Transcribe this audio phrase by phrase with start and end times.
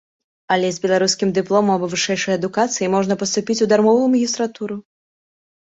[0.53, 4.75] Але з беларускім дыпломам аб вышэйшай адукацыі можна паступіць у дармовую магістратуру.